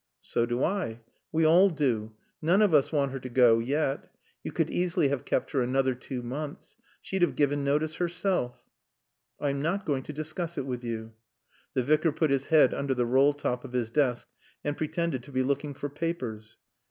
[0.23, 1.01] "So do I.
[1.31, 2.15] We all do.
[2.41, 4.11] None of us want her to go yet.
[4.43, 6.75] You could easily have kept her another two months.
[7.03, 8.63] She'd have given notice herself."
[9.39, 11.13] "I am not going to discuss it with you."
[11.75, 14.27] The Vicar put his head under the roll top of his desk
[14.63, 16.57] and pretended to be looking for papers.